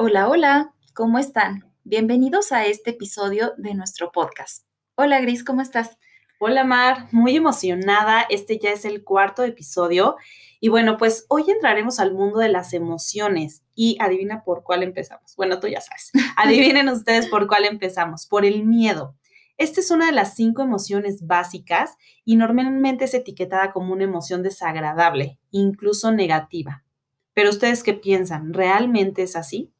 [0.00, 1.64] Hola, hola, ¿cómo están?
[1.82, 4.64] Bienvenidos a este episodio de nuestro podcast.
[4.94, 5.98] Hola, Gris, ¿cómo estás?
[6.38, 8.24] Hola, Mar, muy emocionada.
[8.30, 10.14] Este ya es el cuarto episodio.
[10.60, 13.64] Y bueno, pues hoy entraremos al mundo de las emociones.
[13.74, 15.34] Y adivina por cuál empezamos.
[15.34, 16.12] Bueno, tú ya sabes.
[16.36, 18.28] Adivinen ustedes por cuál empezamos.
[18.28, 19.16] Por el miedo.
[19.56, 24.44] Esta es una de las cinco emociones básicas y normalmente es etiquetada como una emoción
[24.44, 26.84] desagradable, incluso negativa.
[27.34, 28.54] Pero ustedes qué piensan?
[28.54, 29.72] ¿Realmente es así?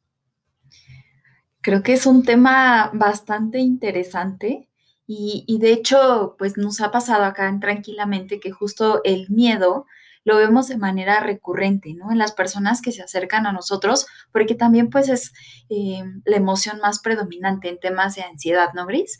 [1.61, 4.69] Creo que es un tema bastante interesante
[5.11, 9.87] y, de hecho, pues nos ha pasado acá en Tranquilamente que justo el miedo
[10.23, 12.11] lo vemos de manera recurrente, ¿no?
[12.11, 15.33] En las personas que se acercan a nosotros, porque también pues es
[15.69, 19.17] eh, la emoción más predominante en temas de ansiedad, ¿no, Gris?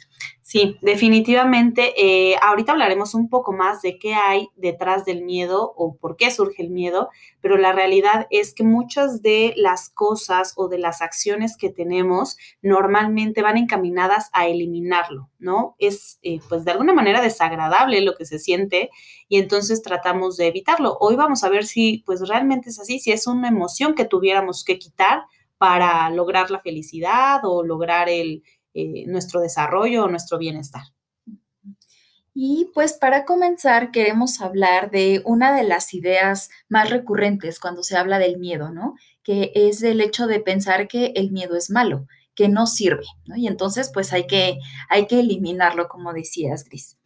[0.49, 1.93] Sí, definitivamente.
[1.95, 6.31] Eh, ahorita hablaremos un poco más de qué hay detrás del miedo o por qué
[6.31, 7.09] surge el miedo,
[7.39, 12.35] pero la realidad es que muchas de las cosas o de las acciones que tenemos
[12.63, 15.75] normalmente van encaminadas a eliminarlo, ¿no?
[15.77, 18.89] Es eh, pues de alguna manera desagradable lo que se siente
[19.27, 20.97] y entonces tratamos de evitarlo.
[20.99, 24.63] Hoy vamos a ver si pues realmente es así, si es una emoción que tuviéramos
[24.63, 25.25] que quitar
[25.59, 28.41] para lograr la felicidad o lograr el
[28.73, 30.83] eh, nuestro desarrollo o nuestro bienestar.
[32.33, 37.97] Y pues para comenzar queremos hablar de una de las ideas más recurrentes cuando se
[37.97, 38.95] habla del miedo, ¿no?
[39.23, 43.35] Que es el hecho de pensar que el miedo es malo, que no sirve, ¿no?
[43.35, 46.97] Y entonces pues hay que, hay que eliminarlo, como decías, Gris.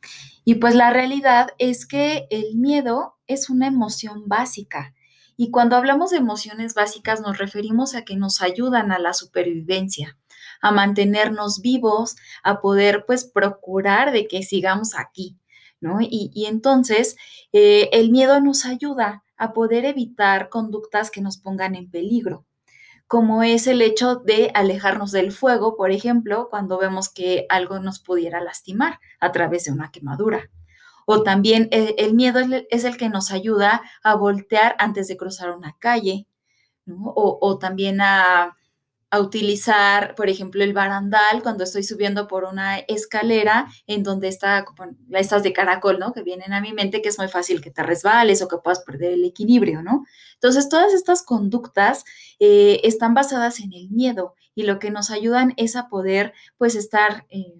[0.45, 4.93] Y pues la realidad es que el miedo es una emoción básica.
[5.35, 10.17] Y cuando hablamos de emociones básicas nos referimos a que nos ayudan a la supervivencia,
[10.63, 15.37] a mantenernos vivos, a poder pues procurar de que sigamos aquí,
[15.81, 15.97] ¿no?
[15.99, 17.17] Y, entonces
[17.51, 22.45] eh, el miedo nos ayuda a poder evitar conductas que nos pongan en peligro
[23.05, 27.99] como es el hecho de alejarnos del fuego, por ejemplo, cuando vemos que algo nos
[27.99, 30.49] pudiera lastimar a través de una quemadura.
[31.05, 32.39] O también eh, el, miedo
[32.71, 36.25] es el, que nos ayuda a voltear antes de cruzar una calle,
[36.87, 38.57] o también a
[39.13, 44.65] a utilizar, por ejemplo, el barandal cuando estoy subiendo por una escalera en donde está
[45.11, 46.13] estas de caracol, ¿no?
[46.13, 48.79] Que vienen a mi mente que es muy fácil que te resbales o que puedas
[48.79, 50.03] perder el equilibrio, ¿no?
[50.33, 52.05] Entonces, todas estas conductas
[52.39, 56.73] eh, están basadas en el miedo y lo que nos ayudan es a poder, pues,
[56.73, 57.53] estar eh,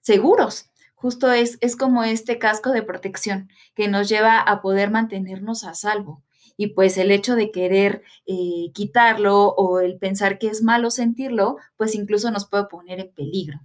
[0.00, 0.70] seguros.
[0.94, 5.74] Justo es, es como este casco de protección que nos lleva a poder mantenernos a
[5.74, 6.24] salvo
[6.58, 11.56] y pues el hecho de querer eh, quitarlo o el pensar que es malo sentirlo,
[11.78, 13.60] pues incluso nos puede poner en peligro.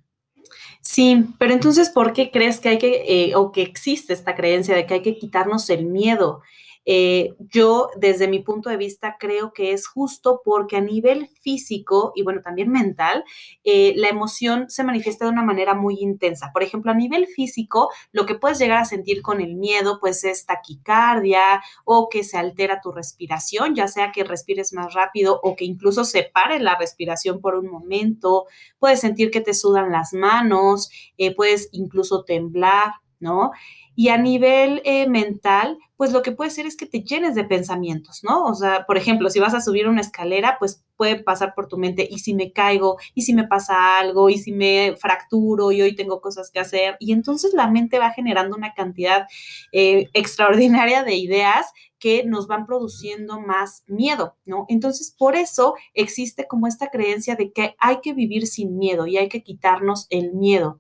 [0.80, 4.76] Sí, pero entonces, ¿por qué crees que hay que, eh, o que existe esta creencia
[4.76, 6.42] de que hay que quitarnos el miedo?
[6.86, 12.12] Eh, yo, desde mi punto de vista, creo que es justo porque a nivel físico
[12.16, 13.24] y bueno, también mental,
[13.64, 16.52] eh, la emoción se manifiesta de una manera muy intensa.
[16.54, 20.24] Por ejemplo, a nivel físico, lo que puedes llegar a sentir con el miedo, pues
[20.24, 25.56] es taquicardia o que se altera tu respiración, ya sea que respires más rápido o
[25.56, 28.46] que incluso se pare la respiración por un momento.
[28.80, 32.94] Puedes sentir que te sudan las manos, eh, puedes incluso temblar,
[33.24, 33.52] ¿no?
[33.96, 37.44] Y a nivel eh, mental, pues lo que puede ser es que te llenes de
[37.44, 38.44] pensamientos, ¿no?
[38.46, 41.78] O sea, por ejemplo, si vas a subir una escalera, pues puede pasar por tu
[41.78, 42.98] mente, ¿y si me caigo?
[43.14, 44.30] ¿Y si me pasa algo?
[44.30, 45.72] ¿Y si me fracturo?
[45.72, 46.98] Y hoy tengo cosas que hacer.
[47.00, 49.28] Y entonces la mente va generando una cantidad
[49.72, 51.68] eh, extraordinaria de ideas
[52.00, 54.66] que nos van produciendo más miedo, ¿no?
[54.68, 59.18] Entonces, por eso existe como esta creencia de que hay que vivir sin miedo y
[59.18, 60.80] hay que quitarnos el miedo.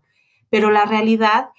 [0.50, 1.54] Pero la realidad es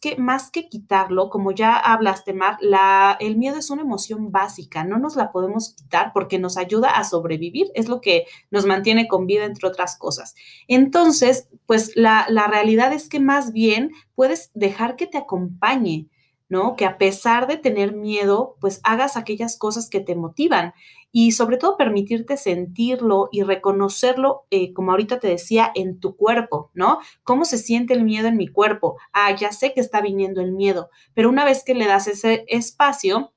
[0.00, 4.84] que más que quitarlo, como ya hablaste, Mar, la, el miedo es una emoción básica,
[4.84, 9.08] no nos la podemos quitar porque nos ayuda a sobrevivir, es lo que nos mantiene
[9.08, 10.34] con vida, entre otras cosas.
[10.68, 16.08] Entonces, pues la, la realidad es que más bien puedes dejar que te acompañe,
[16.48, 16.76] ¿no?
[16.76, 20.74] Que a pesar de tener miedo, pues hagas aquellas cosas que te motivan
[21.12, 26.70] y sobre todo permitirte sentirlo y reconocerlo, eh, como ahorita te decía, en tu cuerpo,
[26.74, 26.98] ¿no?
[27.22, 28.98] ¿Cómo se siente el miedo en mi cuerpo?
[29.12, 32.44] Ah, ya sé que está viniendo el miedo, pero una vez que le das ese
[32.48, 33.32] espacio,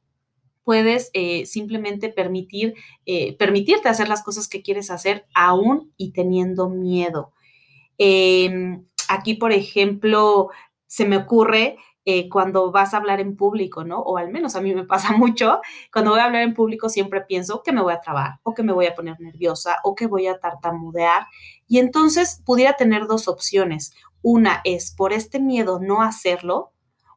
[0.70, 6.70] puedes eh, simplemente permitir, eh, permitirte hacer las cosas que quieres hacer aún y teniendo
[6.70, 7.32] miedo.
[7.98, 10.50] Em, aquí, por ejemplo,
[10.86, 11.78] se me ocurre
[12.12, 14.00] eh, cuando vas a hablar en público, ¿no?
[14.00, 15.62] O al menos a mí me pasa mucho,
[15.94, 18.64] cuando voy a hablar en público siempre pienso que me voy a trabar o que
[18.64, 21.28] me voy a poner nerviosa o que voy a tartamudear.
[21.68, 23.94] Y entonces pudiera tener dos opciones.
[24.24, 26.72] Una es por este miedo no hacerlo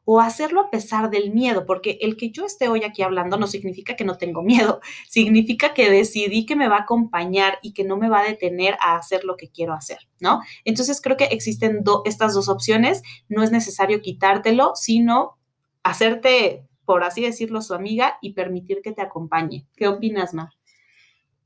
[0.05, 3.47] o hacerlo a pesar del miedo, porque el que yo esté hoy aquí hablando no
[3.47, 7.83] significa que no tengo miedo, significa que decidí que me va a acompañar y que
[7.83, 10.41] no me va a detener a hacer lo que quiero hacer, ¿no?
[10.65, 15.37] Entonces creo que existen estas dos opciones, no es necesario quitártelo, sino
[15.83, 19.67] hacerte, por así decirlo, su amiga y permitir que te acompañe.
[19.75, 20.49] ¿Qué opinas, Mar?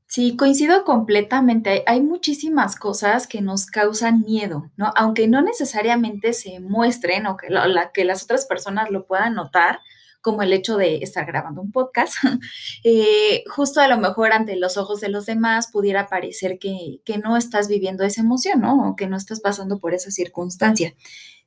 [0.08, 1.84] Sí, coincido completamente.
[1.86, 4.90] Hay muchísimas cosas que nos causan miedo, ¿no?
[4.96, 9.80] Aunque no necesariamente se muestren o que, la, que las otras personas lo puedan notar,
[10.20, 12.14] como el hecho de estar grabando un podcast,
[12.84, 17.18] eh, justo a lo mejor ante los ojos de los demás pudiera parecer que, que
[17.18, 18.90] no estás viviendo esa emoción, ¿no?
[18.90, 20.94] O que no estás pasando por esa circunstancia.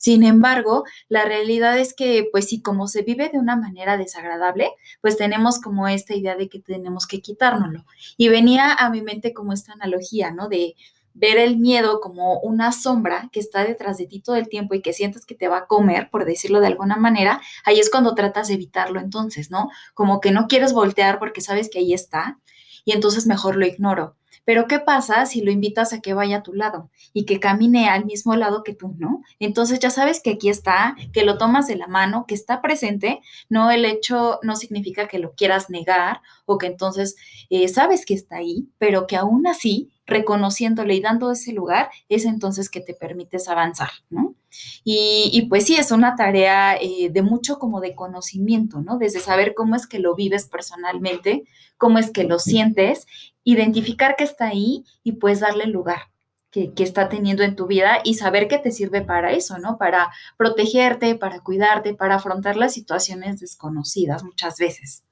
[0.02, 4.72] Sin embargo, la realidad es que, pues sí, como se vive de una manera desagradable,
[5.00, 7.86] pues tenemos como esta idea de que tenemos que quitárnoslo.
[8.18, 10.50] Y venía a mi mente como esta analogía, ¿no?
[10.50, 10.76] De
[11.14, 14.82] ver el miedo como una sombra que está detrás de ti todo el tiempo y
[14.82, 18.16] que sientes que te va a comer, por decirlo de alguna manera, ahí es cuando
[18.16, 19.70] tratas de evitarlo entonces, ¿no?
[19.94, 22.40] Como que no quieres voltear porque sabes que ahí está
[22.86, 24.16] y entonces mejor lo ignoro.
[24.44, 27.90] Pero ¿qué pasa si lo invitas a que vaya a tu lado y que camine
[27.90, 29.22] al mismo lado que tú, ¿no?
[29.40, 33.22] Entonces ya sabes que aquí está, que lo tomas de la mano, que está presente,
[33.50, 37.16] no el hecho no significa que lo quieras negar o que entonces
[37.50, 42.26] eh, sabes que está ahí, pero que aún así, reconociéndole y dando ese lugar, es
[42.26, 44.36] entonces que te permites avanzar, ¿no?
[44.84, 48.98] Y, pues sí, es una tarea eh, de mucho como de conocimiento, ¿no?
[48.98, 51.44] Desde saber cómo es que lo vives personalmente,
[51.78, 53.08] cómo es que lo sientes,
[53.44, 56.12] identificar que está ahí y pues darle lugar.
[56.52, 59.78] Que, que, está teniendo en tu vida y saber que te sirve para eso, ¿no?
[59.78, 65.06] Para protegerte, para cuidarte, para afrontar las situaciones desconocidas muchas veces.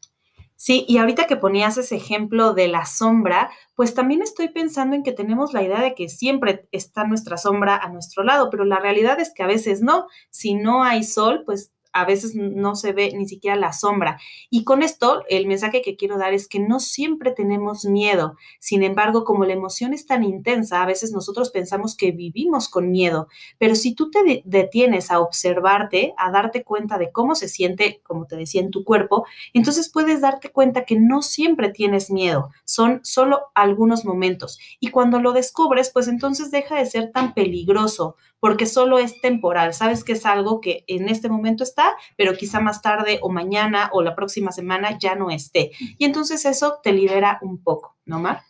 [0.62, 5.04] Sí, y ahorita que ponías ese ejemplo de la sombra, pues también estoy pensando en
[5.04, 8.78] que tenemos la idea de que siempre está nuestra sombra a nuestro lado, pero la
[8.78, 10.08] realidad es que a veces no.
[10.32, 14.20] Si no hay sol, pues a veces no se ve ni siquiera la sombra.
[14.50, 18.36] Y con esto, el mensaje que quiero dar es que no siempre tenemos miedo.
[18.60, 22.92] Sin embargo, como la emoción es tan intensa, a veces nosotros pensamos que vivimos con
[22.92, 23.28] miedo.
[23.58, 28.26] Pero si tú te detienes a observarte, a darte cuenta de cómo se siente, como
[28.26, 32.50] te decía, en tu cuerpo, entonces puedes darte cuenta que no siempre tienes miedo.
[32.66, 34.60] Son solo algunos momentos.
[34.80, 39.74] Y cuando lo descubres, pues entonces deja de ser tan peligroso porque solo es temporal.
[39.74, 43.90] Sabes que es algo que en este momento está, pero quizá más tarde o mañana
[43.94, 45.72] o la próxima semana ya no esté.
[45.98, 48.42] Y entonces eso te libera un poco, ¿no, Mar?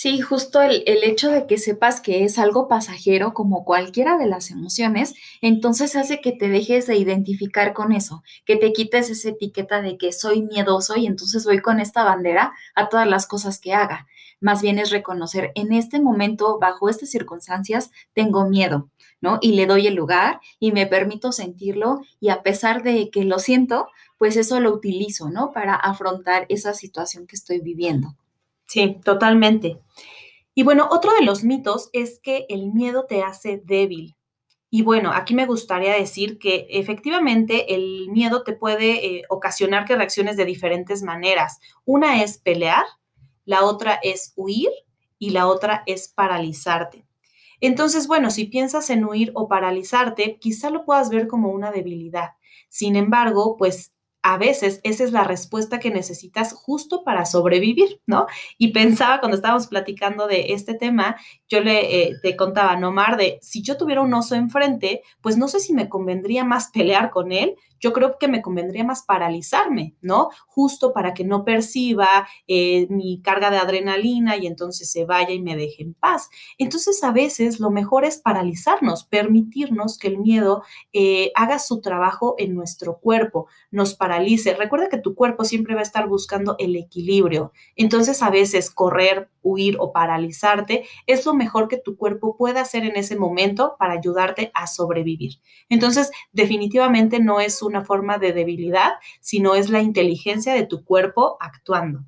[0.00, 4.26] Sí, justo el, el, hecho de que sepas que es algo pasajero como cualquiera de
[4.26, 5.12] las emociones,
[5.42, 9.98] entonces hace que te dejes de identificar con eso, que te quites esa etiqueta de
[9.98, 14.06] que soy miedoso y entonces voy con esta bandera a todas las cosas que haga.
[14.40, 18.90] Más bien es reconocer, en este momento, bajo estas circunstancias, tengo miedo
[19.20, 19.38] ¿no?
[19.40, 23.38] Y le doy el lugar y me permito sentirlo y a pesar de que lo
[23.38, 23.88] siento,
[24.18, 25.52] pues eso lo utilizo, ¿no?
[25.52, 28.16] Para afrontar esa situación que estoy viviendo.
[28.66, 29.78] Sí, totalmente.
[30.54, 34.16] Y bueno, otro de los mitos es que el miedo te hace débil.
[34.72, 39.96] Y bueno, aquí me gustaría decir que efectivamente el miedo te puede eh, ocasionar que
[39.96, 41.58] reacciones de diferentes maneras.
[41.84, 42.84] Una es pelear,
[43.44, 44.70] la otra es huir
[45.18, 47.06] y la otra es paralizarte.
[47.60, 52.30] Entonces, bueno, si piensas en huir o paralizarte, quizá lo puedas ver como una debilidad.
[52.68, 53.92] Sin embargo, pues
[54.22, 58.26] a veces esa es la respuesta que necesitas justo para sobrevivir, ¿no?
[58.58, 61.16] Y pensaba cuando estábamos platicando de este tema,
[61.48, 65.48] yo le eh, te contaba, Nomar, de si yo tuviera un oso enfrente, pues no
[65.48, 69.96] sé si me convendría más pelear con él yo creo que me convendría más paralizarme,
[70.02, 70.28] ¿no?
[70.46, 75.40] Justo para que no perciba eh, mi carga de adrenalina y entonces se vaya y
[75.40, 76.28] me deje en paz.
[76.58, 82.34] Entonces, a veces lo mejor es paralizarnos, permitirnos que el miedo eh, haga su trabajo
[82.38, 84.54] en nuestro cuerpo, nos paralice.
[84.54, 87.52] Recuerda que tu cuerpo siempre va a estar buscando el equilibrio.
[87.76, 92.84] Entonces, a veces correr, huir o paralizarte es lo mejor que tu cuerpo pueda hacer
[92.84, 95.40] en ese momento para ayudarte a sobrevivir.
[95.68, 100.84] Entonces, definitivamente no es un una forma de debilidad, sino es la inteligencia de tu
[100.84, 102.04] cuerpo actuando.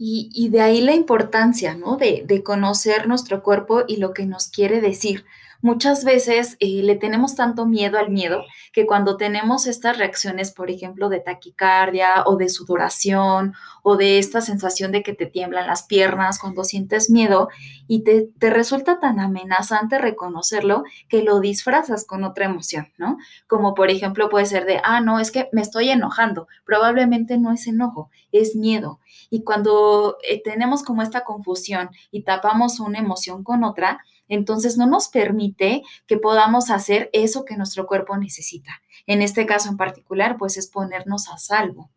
[0.00, 1.96] Y, de ahí la importancia, ¿no?
[1.96, 5.24] De, de, conocer nuestro cuerpo y lo que nos quiere decir
[5.60, 10.70] muchas veces eh, le tenemos tanto miedo al miedo que cuando tenemos estas reacciones, por
[10.70, 15.82] ejemplo, de taquicardia o de sudoración o de esta sensación de que te tiemblan las
[15.82, 17.48] piernas cuando sientes miedo
[17.86, 23.18] y te, te resulta tan amenazante reconocerlo que lo disfrazas con otra emoción, ¿no?
[23.46, 26.46] Como por ejemplo puede ser de, ah, no, es que me estoy enojando.
[26.64, 29.00] Probablemente no es enojo, es miedo.
[29.30, 34.86] Y cuando eh, tenemos como esta confusión y tapamos una emoción con otra, entonces no
[34.86, 35.47] nos permite
[36.06, 38.82] que podamos hacer eso que nuestro cuerpo necesita.
[39.06, 41.90] En este caso en particular, pues es ponernos a salvo.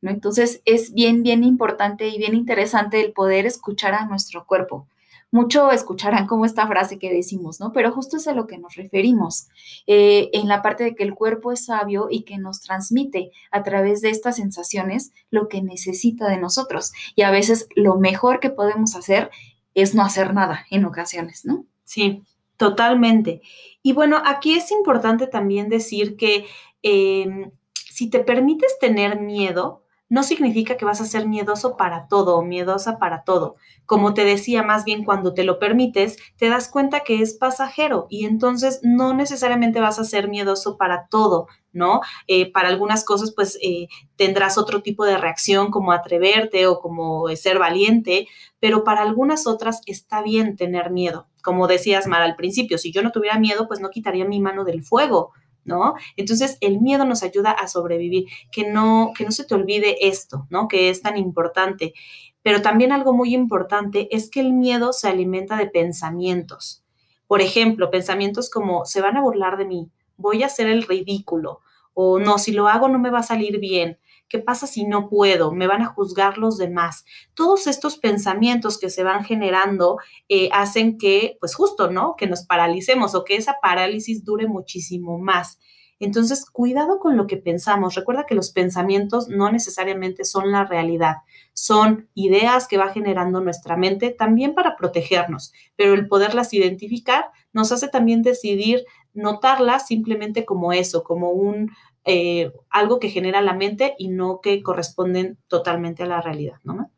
[0.00, 0.10] ¿no?
[0.10, 4.86] Entonces es bien, bien importante y bien interesante el poder escuchar a nuestro cuerpo
[5.32, 7.72] mucho escucharán como esta frase que decimos, ¿no?
[7.72, 9.48] Pero justo es a lo que nos referimos,
[9.86, 13.62] eh, en la parte de que el cuerpo es sabio y que nos transmite a
[13.62, 16.92] través de estas sensaciones lo que necesita de nosotros.
[17.16, 19.30] Y a veces lo mejor que podemos hacer
[19.74, 21.64] es no hacer nada en ocasiones, ¿no?
[21.84, 22.22] Sí,
[22.56, 23.42] totalmente.
[23.82, 26.46] Y bueno, aquí es importante también decir que
[26.82, 29.82] em, si te permites tener miedo,
[30.12, 33.56] no significa que vas a ser miedoso para todo o miedosa para todo.
[33.86, 38.08] Como te decía, más bien cuando te lo permites, te das cuenta que es pasajero
[38.10, 42.02] y entonces no necesariamente vas a ser miedoso para todo, ¿no?
[42.26, 47.28] Eh, para algunas cosas, pues eh, tendrás otro tipo de reacción como atreverte o como
[47.34, 48.28] ser valiente,
[48.60, 51.26] pero para algunas otras está bien tener miedo.
[51.42, 54.64] Como decías, Mara, al principio, si yo no tuviera miedo, pues no quitaría mi mano
[54.64, 55.32] del fuego,
[55.64, 55.94] ¿no?
[56.16, 60.46] Entonces, el miedo nos ayuda a sobrevivir, que no, que no se te olvide esto,
[60.50, 60.68] ¿no?
[60.68, 61.94] Que es tan importante.
[62.42, 66.84] Pero también algo muy importante es que el miedo se alimenta de pensamientos.
[67.26, 71.60] Por ejemplo, pensamientos como, se van a burlar de mí, voy a hacer el ridículo,
[71.94, 73.98] o no, si lo hago no me va a salir bien,
[74.32, 75.52] ¿Qué pasa si no puedo?
[75.52, 77.04] ¿Me van a juzgar los demás?
[77.34, 79.98] Todos estos pensamientos que se van generando
[80.30, 82.16] eh, hacen que, pues justo, ¿no?
[82.16, 85.58] Que nos paralicemos o que esa parálisis dure muchísimo más.
[86.00, 87.94] Entonces, cuidado con lo que pensamos.
[87.94, 91.16] Recuerda que los pensamientos no necesariamente son la realidad,
[91.52, 97.70] son ideas que va generando nuestra mente también para protegernos, pero el poderlas identificar nos
[97.70, 101.70] hace también decidir notarlas simplemente como eso, como un
[102.04, 106.90] eh, algo que genera la mente y no que corresponden totalmente a la realidad, ¿no?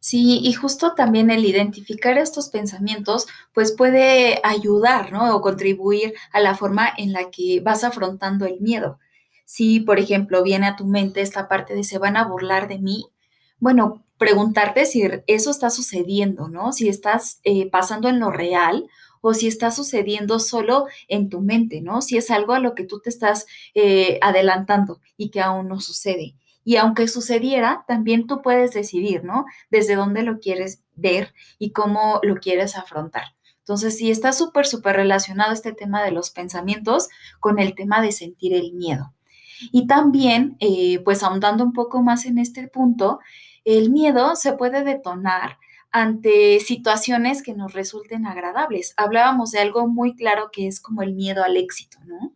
[0.00, 5.34] Sí, y justo también el identificar estos pensamientos, pues puede ayudar, ¿no?
[5.34, 8.98] O contribuir a la forma en la que vas afrontando el miedo.
[9.44, 12.78] Si, por ejemplo, viene a tu mente esta parte de se van a burlar de
[12.78, 13.06] mí,
[13.58, 16.72] bueno, preguntarte si eso está sucediendo, ¿no?
[16.72, 18.88] Si estás eh, pasando en lo real
[19.20, 22.02] o si está sucediendo solo en tu mente, ¿no?
[22.02, 25.80] Si es algo a lo que tú te estás eh, adelantando y que aún no
[25.80, 26.34] sucede.
[26.64, 29.46] Y aunque sucediera, también tú puedes decidir, ¿no?
[29.70, 33.34] Desde dónde lo quieres ver y cómo lo quieres afrontar.
[33.60, 37.08] Entonces, sí está súper, súper relacionado este tema de los pensamientos
[37.38, 39.14] con el tema de sentir el miedo.
[39.72, 43.20] Y también, eh, pues ahondando un poco más en este punto,
[43.64, 45.58] el miedo se puede detonar
[45.90, 48.94] ante situaciones que nos resulten agradables.
[48.96, 52.34] Hablábamos de algo muy claro que es como el miedo al éxito, ¿no?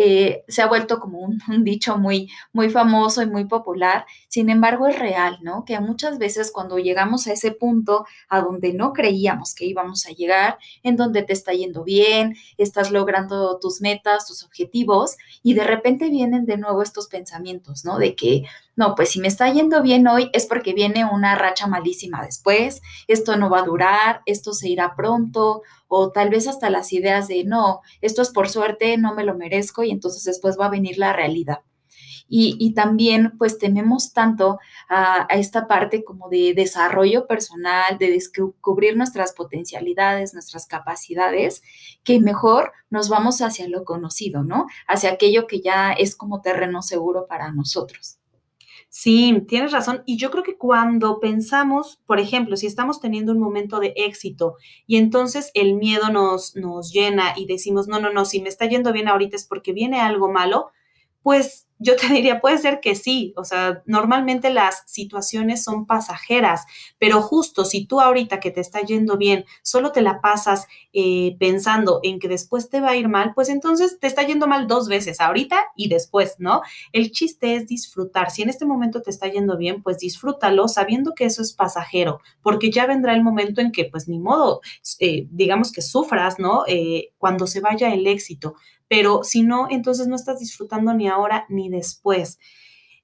[0.00, 4.86] Eh, se ha vuelto como un, dicho muy, muy famoso y muy popular, sin embargo
[4.86, 5.64] es real, ¿no?
[5.64, 10.10] Que muchas veces cuando llegamos a ese punto a donde no creíamos que íbamos a
[10.10, 15.64] llegar, en donde te está yendo bien, estás logrando tus metas, tus objetivos, y de
[15.64, 17.98] repente vienen de nuevo estos pensamientos, ¿no?
[17.98, 18.44] De que,
[18.78, 22.80] no, pues si me está yendo bien hoy es porque viene una racha malísima después,
[23.08, 27.26] esto no va a durar, esto se irá pronto, o tal vez hasta las ideas
[27.26, 30.70] de, no, esto es por suerte, no me lo merezco y entonces después va a
[30.70, 31.58] venir la realidad.
[32.28, 38.96] Y, también pues tememos tanto a, a, esta parte como de desarrollo personal, de descubrir
[38.96, 41.62] nuestras potencialidades, nuestras capacidades,
[42.04, 44.66] que mejor nos vamos hacia lo conocido, ¿no?
[44.86, 48.17] Hacia aquello que ya es como terreno seguro para nosotros.
[48.88, 50.02] Sí, tienes razón.
[50.06, 54.56] Y yo creo que cuando pensamos, por ejemplo, si estamos teniendo un momento de éxito
[54.86, 58.66] y entonces el miedo nos, nos llena y decimos, no, no, no, si me está
[58.66, 60.70] yendo bien ahorita es porque viene algo malo,
[61.22, 66.64] pues yo te diría, puede ser que sí, o sea, normalmente las situaciones son pasajeras,
[66.98, 71.36] pero justo si tú ahorita que te está yendo bien, solo te la pasas eh,
[71.38, 74.66] pensando en que después te va a ir mal, pues entonces te está yendo mal
[74.66, 76.62] dos veces, ahorita y después, ¿no?
[76.92, 78.30] El chiste es disfrutar.
[78.30, 82.20] Si en este momento te está yendo bien, pues disfrútalo sabiendo que eso es pasajero,
[82.42, 84.60] porque ya vendrá el momento en que, pues ni modo,
[85.00, 86.64] eh, digamos que sufras, ¿no?
[86.66, 88.54] Eh, cuando se vaya el éxito
[88.88, 92.38] pero si no, entonces no estás disfrutando ni ahora ni después.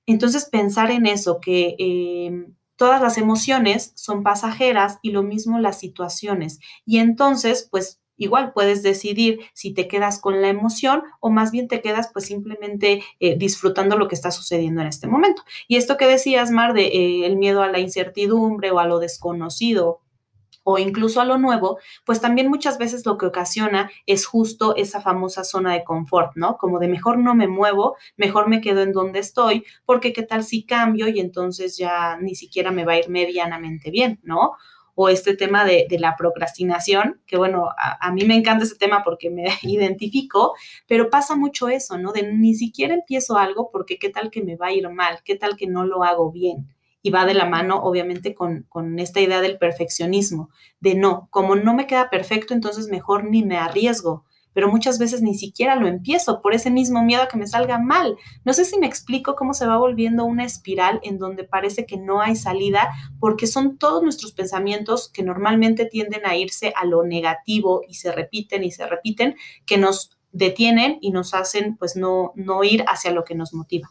[0.07, 5.79] Entonces pensar en eso, que em, todas las emociones son pasajeras y lo mismo las
[5.79, 6.61] situaciones.
[6.85, 11.67] Y entonces, pues igual puedes decidir si te quedas con la emoción o más bien
[11.67, 15.43] te quedas pues simplemente eh, disfrutando lo que está sucediendo en este momento.
[15.69, 18.99] Y esto que decías, Mar, de eh, el miedo a la incertidumbre o a lo
[18.99, 20.01] desconocido
[20.65, 25.01] o incluso a lo nuevo, pues también muchas veces lo que ocasiona es justo esa
[25.01, 26.57] famosa zona de confort, ¿no?
[26.57, 30.43] Como de mejor no me muevo, mejor me quedo en donde estoy, porque qué tal
[30.43, 34.53] si cambio y entonces ya ni siquiera me va a ir medianamente bien, ¿no?
[34.95, 39.31] o este tema de, la procrastinación, que bueno, a, mí me encanta ese tema porque
[39.31, 40.55] me identifico,
[40.87, 42.13] pero pasa mucho eso, ¿no?
[42.13, 45.37] De ni siquiera empiezo algo porque qué tal que me va a ir mal, qué
[45.37, 46.69] tal que no lo hago bien.
[47.05, 50.49] Y va de la mano, obviamente, con, con esta idea del perfeccionismo,
[50.81, 55.21] de no, como no me queda perfecto, entonces mejor ni me arriesgo pero muchas veces
[55.21, 58.17] ni siquiera lo empiezo por ese mismo miedo a que me salga mal.
[58.45, 61.99] No sé si me explico cómo se va volviendo una espiral en donde parece que
[61.99, 67.03] no hay salida, porque son todos nuestros pensamientos que normalmente tienden a irse a lo
[67.03, 69.35] negativo y se repiten y se repiten,
[69.67, 73.91] que nos detienen y nos hacen pues no, no ir hacia lo que nos motiva.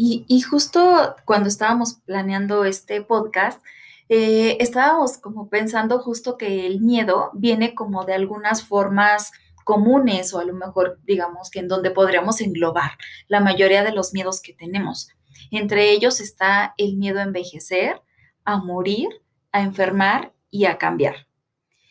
[0.00, 3.60] Y, justo cuando estábamos planeando este podcast,
[4.08, 9.32] eh, estábamos como pensando justo que el miedo viene como de algunas formas
[9.64, 12.92] comunes o a lo mejor digamos que en donde podríamos englobar
[13.26, 15.08] la mayoría de los miedos que tenemos.
[15.50, 18.00] Entre ellos está el miedo a envejecer,
[18.44, 19.08] a morir,
[19.50, 21.27] a enfermar y a cambiar.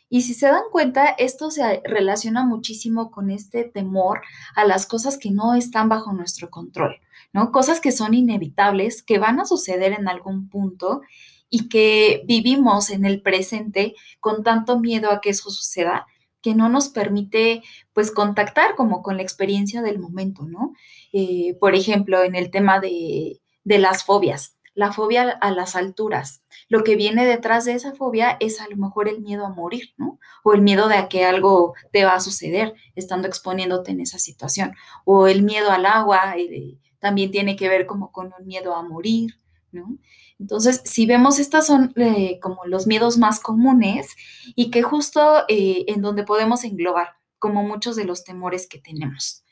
[0.09, 4.21] Y si se dan cuenta, esto se relaciona muchísimo con este temor
[4.55, 7.01] a las cosas que no están bajo nuestro control,
[7.33, 7.51] ¿no?
[7.51, 11.01] Cosas que son inevitables, que van a suceder en algún punto
[11.49, 16.05] y que vivimos en el presente con tanto miedo a que eso suceda
[16.41, 20.73] que no nos permite pues contactar como con la experiencia del momento, ¿no?
[21.11, 26.43] Eh, por ejemplo, en el tema de, de las fobias, la fobia a las alturas.
[26.69, 29.95] Lo que viene detrás de esa fobia es a lo mejor el miedo a morir,
[29.97, 30.19] ¿no?
[30.43, 34.19] O el miedo de a que algo te va a suceder estando exponiéndote en esa
[34.19, 34.75] situación.
[35.03, 38.83] O el miedo al agua, eh, también tiene que ver como con un miedo a
[38.83, 39.39] morir,
[39.71, 39.97] ¿no?
[40.37, 44.15] Entonces, si vemos, estas son eh, como los miedos más comunes
[44.55, 49.43] y que justo eh, en donde podemos englobar como muchos de los temores que tenemos.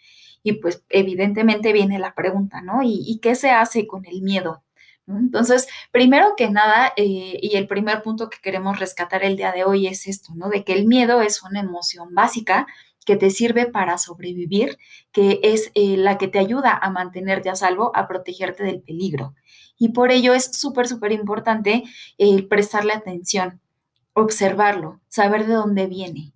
[0.44, 2.82] Y pues evidentemente viene la pregunta, ¿no?
[2.84, 4.65] ¿Y, qué se hace con el miedo?
[5.08, 9.64] Entonces, primero que nada, eh, y el primer punto que queremos rescatar el día de
[9.64, 10.50] hoy es esto, ¿no?
[10.50, 12.66] De que el miedo es una emoción básica
[13.06, 14.80] que te sirve para sobrevivir,
[15.12, 19.36] que es la que te ayuda a mantenerte a salvo, a protegerte del peligro.
[19.78, 21.84] Y por ello es súper, súper importante
[22.18, 23.62] eh, prestarle atención,
[24.14, 26.34] observarlo, saber de dónde viene.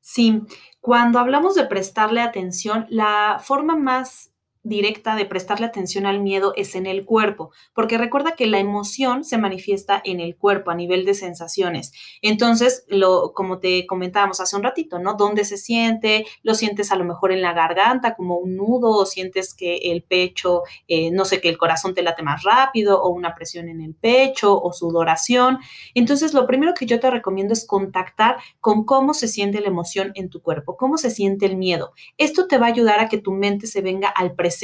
[0.00, 0.42] Sí,
[0.80, 4.30] cuando hablamos de prestarle atención, la forma más
[4.68, 9.24] directa de prestarle atención al miedo es en el cuerpo, porque recuerda que la emoción
[9.24, 11.92] se manifiesta en el cuerpo a nivel de sensaciones.
[12.20, 15.14] Entonces, lo, como te comentábamos hace un ratito, ¿no?
[15.14, 16.26] ¿Dónde se siente?
[16.42, 20.02] Lo sientes a lo mejor en la garganta como un nudo, o sientes que el
[20.02, 23.80] pecho, eh, no sé, que el corazón te late más rápido, o una presión en
[23.80, 25.58] el pecho, o sudoración.
[25.94, 30.12] Entonces, lo primero que yo te recomiendo es contactar con cómo se siente la emoción
[30.14, 31.92] en tu cuerpo, cómo se siente el miedo.
[32.18, 34.57] Esto te va a ayudar a que tu mente se venga al presente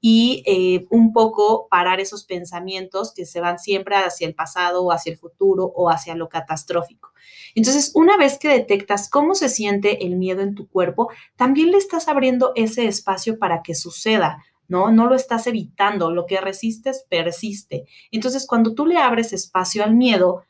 [0.00, 4.92] y eh, un poco parar esos pensamientos que se van siempre hacia el pasado o
[4.92, 7.10] hacia el futuro o hacia lo catastrófico.
[7.54, 11.78] Entonces, una vez que detectas cómo se siente el miedo en tu cuerpo, también le
[11.78, 14.44] estás abriendo ese espacio para que suceda.
[14.68, 14.92] ¿no?
[14.92, 17.86] No lo estás evitando, lo que resistes persiste.
[18.12, 20.44] Entonces, cuando tú le abres espacio al miedo,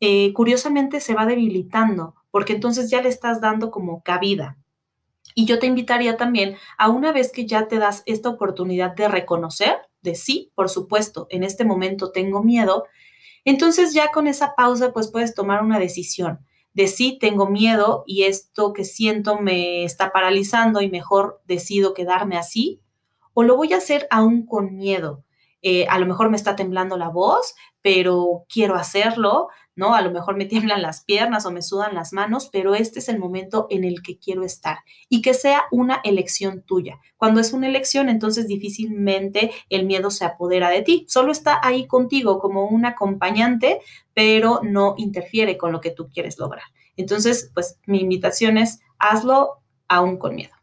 [0.00, 4.56] eh, curiosamente se va debilitando, porque entonces ya le estás dando como cabida.
[5.34, 9.08] Y yo te invitaría también a una vez que ya te das esta oportunidad de
[9.08, 12.84] reconocer, de sí, por supuesto, en este momento tengo miedo,
[13.44, 16.40] entonces ya con esa pausa pues puedes tomar una decisión
[16.74, 22.36] de sí tengo miedo y esto que siento me está paralizando y mejor decido quedarme
[22.36, 22.80] así,
[23.32, 25.24] o lo voy a hacer aún con miedo.
[25.66, 29.94] Eh, a lo mejor me está temblando la voz, pero quiero hacerlo, ¿no?
[29.94, 33.08] A lo mejor me tiemblan las piernas o me sudan las manos, pero este es
[33.08, 37.00] el momento en el que quiero estar y que sea una elección tuya.
[37.16, 41.86] Cuando es una elección, entonces difícilmente el miedo se apodera de ti, solo está ahí
[41.86, 43.80] contigo como un acompañante,
[44.12, 46.64] pero no interfiere con lo que tú quieres lograr.
[46.98, 50.54] Entonces, pues mi invitación es hazlo aún con miedo.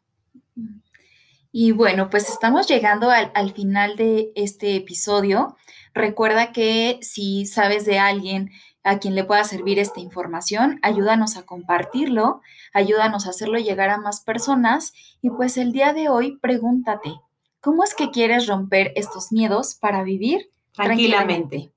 [1.52, 5.58] Y bueno, pues estamos llegando al, al final de este episodio.
[5.94, 8.52] Recuerda que si sabes de alguien
[8.84, 12.42] a quien le pueda servir esta información, ayúdanos a compartirlo,
[12.74, 17.14] ayúdanos a hacerlo llegar a más personas y pues el día de hoy pregúntate,
[17.60, 21.72] ¿cómo es que quieres romper estos miedos para vivir tranquilamente?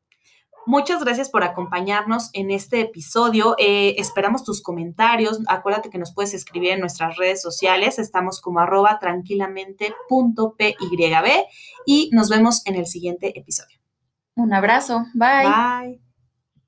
[0.66, 3.54] Muchas gracias por acompañarnos en este episodio.
[3.58, 5.40] Eh, esperamos tus comentarios.
[5.46, 7.98] Acuérdate que nos puedes escribir en nuestras redes sociales.
[7.98, 11.46] Estamos como arroba tranquilamente.pyb
[11.86, 13.78] y nos vemos en el siguiente episodio.
[14.36, 15.04] Un abrazo.
[15.14, 15.46] Bye.
[15.46, 16.03] Bye.